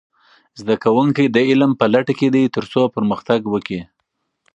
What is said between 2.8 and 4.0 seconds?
پرمختګ وکړي.